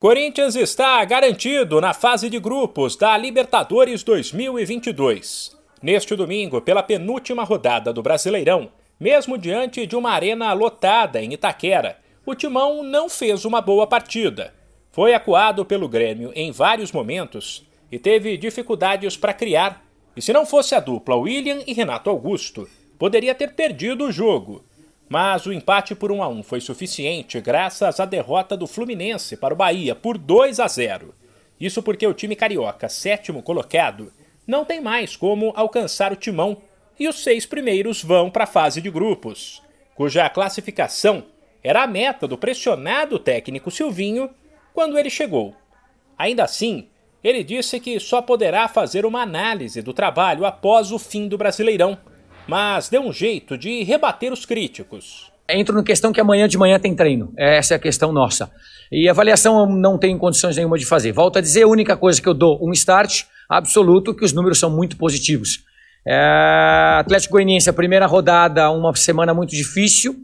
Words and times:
Corinthians 0.00 0.56
está 0.56 1.04
garantido 1.04 1.78
na 1.78 1.92
fase 1.92 2.30
de 2.30 2.38
grupos 2.38 2.96
da 2.96 3.18
Libertadores 3.18 4.02
2022. 4.02 5.54
Neste 5.82 6.16
domingo, 6.16 6.62
pela 6.62 6.82
penúltima 6.82 7.44
rodada 7.44 7.92
do 7.92 8.00
Brasileirão, 8.02 8.70
mesmo 8.98 9.36
diante 9.36 9.86
de 9.86 9.94
uma 9.94 10.12
arena 10.12 10.50
lotada 10.54 11.22
em 11.22 11.34
Itaquera, 11.34 11.98
o 12.24 12.34
Timão 12.34 12.82
não 12.82 13.10
fez 13.10 13.44
uma 13.44 13.60
boa 13.60 13.86
partida. 13.86 14.54
Foi 14.90 15.12
acuado 15.12 15.66
pelo 15.66 15.86
Grêmio 15.86 16.32
em 16.34 16.50
vários 16.50 16.92
momentos 16.92 17.68
e 17.92 17.98
teve 17.98 18.38
dificuldades 18.38 19.18
para 19.18 19.34
criar. 19.34 19.84
E 20.16 20.22
se 20.22 20.32
não 20.32 20.46
fosse 20.46 20.74
a 20.74 20.80
dupla 20.80 21.16
William 21.16 21.58
e 21.66 21.74
Renato 21.74 22.08
Augusto, 22.08 22.66
poderia 22.98 23.34
ter 23.34 23.52
perdido 23.52 24.06
o 24.06 24.12
jogo 24.12 24.64
mas 25.10 25.44
o 25.44 25.52
empate 25.52 25.92
por 25.92 26.12
1 26.12 26.22
a 26.22 26.28
1 26.28 26.44
foi 26.44 26.60
suficiente 26.60 27.40
graças 27.40 27.98
à 27.98 28.04
derrota 28.04 28.56
do 28.56 28.68
Fluminense 28.68 29.36
para 29.36 29.52
o 29.52 29.56
Bahia 29.56 29.92
por 29.92 30.16
2 30.16 30.60
a 30.60 30.68
0. 30.68 31.12
Isso 31.60 31.82
porque 31.82 32.06
o 32.06 32.14
time 32.14 32.36
carioca, 32.36 32.88
sétimo 32.88 33.42
colocado, 33.42 34.12
não 34.46 34.64
tem 34.64 34.80
mais 34.80 35.16
como 35.16 35.52
alcançar 35.56 36.12
o 36.12 36.16
timão 36.16 36.58
e 36.96 37.08
os 37.08 37.24
seis 37.24 37.44
primeiros 37.44 38.04
vão 38.04 38.30
para 38.30 38.44
a 38.44 38.46
fase 38.46 38.80
de 38.80 38.88
grupos, 38.88 39.60
cuja 39.96 40.30
classificação 40.30 41.24
era 41.60 41.82
a 41.82 41.88
meta 41.88 42.28
do 42.28 42.38
pressionado 42.38 43.18
técnico 43.18 43.68
Silvinho 43.68 44.30
quando 44.72 44.96
ele 44.96 45.10
chegou. 45.10 45.56
Ainda 46.16 46.44
assim, 46.44 46.86
ele 47.24 47.42
disse 47.42 47.80
que 47.80 47.98
só 47.98 48.22
poderá 48.22 48.68
fazer 48.68 49.04
uma 49.04 49.22
análise 49.22 49.82
do 49.82 49.92
trabalho 49.92 50.46
após 50.46 50.92
o 50.92 51.00
fim 51.00 51.26
do 51.26 51.36
Brasileirão 51.36 51.98
mas 52.50 52.88
deu 52.88 53.00
um 53.02 53.12
jeito 53.12 53.56
de 53.56 53.84
rebater 53.84 54.32
os 54.32 54.44
críticos. 54.44 55.30
Entro 55.48 55.72
na 55.72 55.84
questão 55.84 56.12
que 56.12 56.20
amanhã 56.20 56.48
de 56.48 56.58
manhã 56.58 56.80
tem 56.80 56.96
treino. 56.96 57.32
Essa 57.36 57.74
é 57.74 57.76
a 57.76 57.78
questão 57.78 58.10
nossa. 58.10 58.50
E 58.90 59.08
avaliação 59.08 59.66
não 59.66 59.96
tem 59.96 60.18
condições 60.18 60.56
nenhuma 60.56 60.76
de 60.76 60.84
fazer. 60.84 61.12
Volto 61.12 61.38
a 61.38 61.40
dizer, 61.40 61.62
a 61.62 61.68
única 61.68 61.96
coisa 61.96 62.20
que 62.20 62.28
eu 62.28 62.34
dou 62.34 62.58
um 62.60 62.72
start 62.72 63.22
absoluto, 63.48 64.12
que 64.12 64.24
os 64.24 64.32
números 64.32 64.58
são 64.58 64.68
muito 64.68 64.96
positivos. 64.96 65.60
É, 66.04 66.96
Atlético 66.98 67.34
Goianiense, 67.34 67.70
a 67.70 67.72
primeira 67.72 68.06
rodada, 68.06 68.68
uma 68.72 68.92
semana 68.96 69.32
muito 69.32 69.50
difícil, 69.50 70.16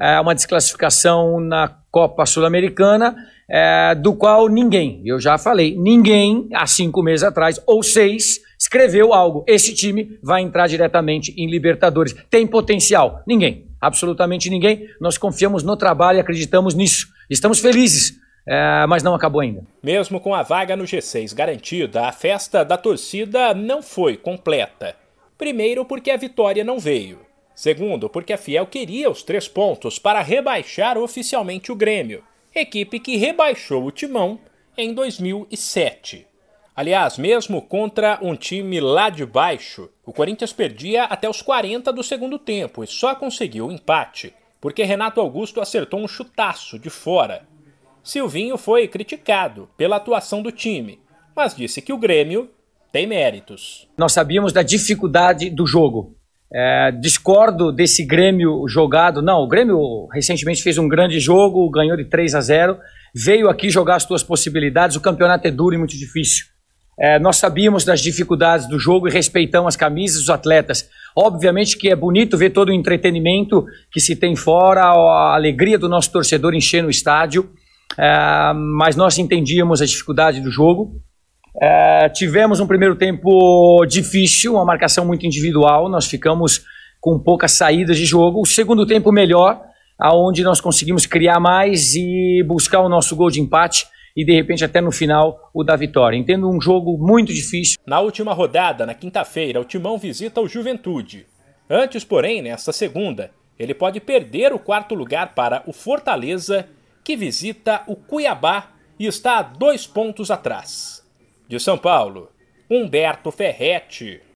é, 0.00 0.18
uma 0.18 0.34
desclassificação 0.34 1.38
na 1.40 1.76
Copa 1.90 2.24
Sul-Americana, 2.24 3.14
é, 3.50 3.94
do 3.94 4.14
qual 4.14 4.48
ninguém, 4.48 5.02
eu 5.04 5.20
já 5.20 5.36
falei, 5.36 5.76
ninguém 5.76 6.48
há 6.54 6.66
cinco 6.66 7.02
meses 7.02 7.22
atrás, 7.22 7.60
ou 7.66 7.82
seis, 7.82 8.40
escreveu 8.58 9.12
algo. 9.12 9.44
Esse 9.46 9.74
time 9.74 10.18
vai 10.22 10.42
entrar 10.42 10.66
diretamente 10.66 11.34
em 11.36 11.48
Libertadores. 11.48 12.14
Tem 12.30 12.46
potencial? 12.46 13.22
Ninguém. 13.26 13.66
Absolutamente 13.80 14.50
ninguém. 14.50 14.88
Nós 15.00 15.18
confiamos 15.18 15.62
no 15.62 15.76
trabalho 15.76 16.18
e 16.18 16.20
acreditamos 16.20 16.74
nisso. 16.74 17.08
Estamos 17.28 17.60
felizes. 17.60 18.18
É, 18.48 18.86
mas 18.86 19.02
não 19.02 19.14
acabou 19.14 19.40
ainda. 19.40 19.64
Mesmo 19.82 20.20
com 20.20 20.32
a 20.34 20.42
vaga 20.42 20.76
no 20.76 20.84
G6 20.84 21.34
garantida, 21.34 22.06
a 22.06 22.12
festa 22.12 22.64
da 22.64 22.78
torcida 22.78 23.52
não 23.52 23.82
foi 23.82 24.16
completa. 24.16 24.94
Primeiro, 25.36 25.84
porque 25.84 26.10
a 26.10 26.16
vitória 26.16 26.62
não 26.62 26.78
veio. 26.78 27.26
Segundo, 27.54 28.08
porque 28.08 28.32
a 28.32 28.38
Fiel 28.38 28.66
queria 28.66 29.10
os 29.10 29.22
três 29.22 29.48
pontos 29.48 29.98
para 29.98 30.20
rebaixar 30.20 30.96
oficialmente 30.96 31.72
o 31.72 31.74
Grêmio, 31.74 32.22
equipe 32.54 33.00
que 33.00 33.16
rebaixou 33.16 33.84
o 33.84 33.90
Timão 33.90 34.38
em 34.76 34.92
2007. 34.94 36.26
Aliás, 36.76 37.16
mesmo 37.16 37.62
contra 37.62 38.18
um 38.20 38.36
time 38.36 38.78
lá 38.80 39.08
de 39.08 39.24
baixo, 39.24 39.88
o 40.04 40.12
Corinthians 40.12 40.52
perdia 40.52 41.04
até 41.04 41.28
os 41.28 41.40
40 41.40 41.90
do 41.90 42.02
segundo 42.02 42.38
tempo 42.38 42.84
e 42.84 42.86
só 42.86 43.14
conseguiu 43.14 43.66
o 43.66 43.72
empate 43.72 44.34
porque 44.60 44.82
Renato 44.82 45.20
Augusto 45.20 45.60
acertou 45.60 46.00
um 46.00 46.08
chutaço 46.08 46.78
de 46.78 46.90
fora. 46.90 47.42
Silvinho 48.02 48.56
foi 48.56 48.88
criticado 48.88 49.68
pela 49.76 49.96
atuação 49.96 50.42
do 50.42 50.50
time, 50.50 50.98
mas 51.36 51.54
disse 51.54 51.80
que 51.80 51.92
o 51.92 51.98
Grêmio 51.98 52.50
tem 52.90 53.06
méritos. 53.06 53.88
Nós 53.96 54.12
sabíamos 54.12 54.52
da 54.52 54.62
dificuldade 54.62 55.50
do 55.50 55.66
jogo. 55.66 56.16
É, 56.52 56.92
discordo 56.92 57.70
desse 57.70 58.04
Grêmio 58.04 58.66
jogado. 58.68 59.20
Não, 59.20 59.40
o 59.40 59.48
Grêmio 59.48 60.06
recentemente 60.12 60.62
fez 60.62 60.78
um 60.78 60.88
grande 60.88 61.20
jogo, 61.20 61.70
ganhou 61.70 61.96
de 61.96 62.04
3 62.04 62.34
a 62.34 62.40
0, 62.40 62.78
veio 63.14 63.48
aqui 63.48 63.70
jogar 63.70 63.96
as 63.96 64.02
suas 64.04 64.22
possibilidades. 64.22 64.96
O 64.96 65.00
campeonato 65.00 65.46
é 65.46 65.50
duro 65.50 65.74
e 65.74 65.78
muito 65.78 65.96
difícil. 65.96 66.46
É, 66.98 67.18
nós 67.18 67.36
sabíamos 67.36 67.84
das 67.84 68.00
dificuldades 68.00 68.66
do 68.66 68.78
jogo 68.78 69.06
e 69.06 69.10
respeitamos 69.10 69.68
as 69.68 69.76
camisas 69.76 70.20
dos 70.20 70.30
atletas. 70.30 70.88
Obviamente 71.14 71.76
que 71.76 71.90
é 71.90 71.96
bonito 71.96 72.38
ver 72.38 72.50
todo 72.50 72.70
o 72.70 72.72
entretenimento 72.72 73.66
que 73.90 74.00
se 74.00 74.16
tem 74.16 74.34
fora, 74.34 74.82
a 74.82 75.34
alegria 75.34 75.78
do 75.78 75.88
nosso 75.88 76.10
torcedor 76.10 76.54
enchendo 76.54 76.88
o 76.88 76.90
estádio, 76.90 77.50
é, 77.98 78.52
mas 78.54 78.96
nós 78.96 79.18
entendíamos 79.18 79.82
a 79.82 79.86
dificuldade 79.86 80.40
do 80.40 80.50
jogo. 80.50 81.00
É, 81.60 82.08
tivemos 82.10 82.60
um 82.60 82.66
primeiro 82.66 82.96
tempo 82.96 83.84
difícil, 83.86 84.54
uma 84.54 84.64
marcação 84.64 85.06
muito 85.06 85.26
individual, 85.26 85.88
nós 85.88 86.06
ficamos 86.06 86.62
com 87.00 87.18
poucas 87.18 87.52
saídas 87.52 87.96
de 87.96 88.04
jogo. 88.04 88.40
O 88.40 88.46
segundo 88.46 88.86
tempo 88.86 89.12
melhor, 89.12 89.60
aonde 89.98 90.42
nós 90.42 90.60
conseguimos 90.60 91.06
criar 91.06 91.40
mais 91.40 91.94
e 91.94 92.42
buscar 92.46 92.80
o 92.80 92.88
nosso 92.88 93.14
gol 93.16 93.30
de 93.30 93.40
empate 93.40 93.86
e 94.16 94.24
de 94.24 94.32
repente 94.32 94.64
até 94.64 94.80
no 94.80 94.90
final 94.90 95.50
o 95.52 95.62
da 95.62 95.76
vitória. 95.76 96.16
Entendo 96.16 96.48
um 96.48 96.60
jogo 96.60 96.96
muito 96.96 97.34
difícil. 97.34 97.78
Na 97.86 98.00
última 98.00 98.32
rodada, 98.32 98.86
na 98.86 98.94
quinta-feira, 98.94 99.60
o 99.60 99.64
Timão 99.64 99.98
visita 99.98 100.40
o 100.40 100.48
Juventude. 100.48 101.26
Antes, 101.68 102.04
porém, 102.04 102.40
nesta 102.40 102.72
segunda, 102.72 103.30
ele 103.58 103.74
pode 103.74 104.00
perder 104.00 104.52
o 104.52 104.58
quarto 104.58 104.94
lugar 104.94 105.34
para 105.34 105.62
o 105.66 105.72
Fortaleza, 105.72 106.66
que 107.04 107.16
visita 107.16 107.82
o 107.86 107.94
Cuiabá 107.94 108.70
e 108.98 109.06
está 109.06 109.38
a 109.38 109.42
dois 109.42 109.86
pontos 109.86 110.30
atrás. 110.30 111.04
De 111.48 111.60
São 111.60 111.76
Paulo, 111.76 112.30
Humberto 112.70 113.30
Ferretti. 113.30 114.20